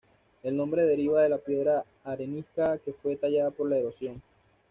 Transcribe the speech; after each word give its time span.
El 0.41 0.57
nombre 0.57 0.83
deriva 0.85 1.21
de 1.21 1.29
la 1.29 1.37
piedra 1.37 1.85
arenisca 2.03 2.79
que 2.79 2.91
fue 2.91 3.17
tallada 3.17 3.51
por 3.51 3.69
la 3.69 3.77
erosión. 3.77 4.19